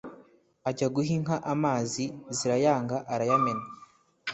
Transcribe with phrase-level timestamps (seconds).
[0.69, 2.03] Ajya guha inka amazi
[2.37, 3.65] zirayanga arayamena